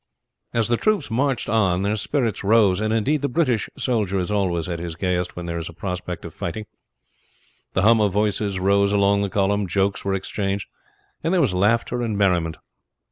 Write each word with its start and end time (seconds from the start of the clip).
As 0.51 0.67
the 0.67 0.77
troops 0.77 1.11
marched 1.11 1.47
on 1.47 1.83
their 1.83 1.95
spirits 1.95 2.43
rose 2.43 2.81
and 2.81 2.91
indeed 2.91 3.21
the 3.21 3.29
British 3.29 3.69
soldier 3.77 4.17
is 4.17 4.31
always 4.31 4.67
at 4.67 4.79
his 4.79 4.95
gayest 4.95 5.35
when 5.35 5.45
there 5.45 5.59
is 5.59 5.69
a 5.69 5.73
prospect 5.73 6.25
of 6.25 6.33
fighting 6.33 6.65
the 7.73 7.83
hum 7.83 8.01
of 8.01 8.11
voices 8.11 8.57
rose 8.59 8.91
along 8.91 9.21
the 9.21 9.29
column, 9.29 9.67
jokes 9.67 10.03
were 10.03 10.15
exchanged, 10.15 10.67
and 11.23 11.31
there 11.35 11.39
was 11.39 11.53
laughter 11.53 12.01
and 12.01 12.17
merriment. 12.17 12.57